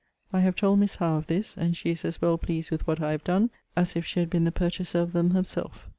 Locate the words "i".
0.33-0.39, 3.01-3.11